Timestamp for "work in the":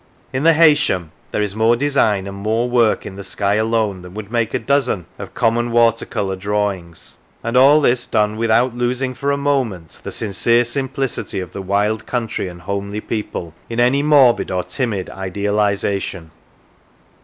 2.67-3.23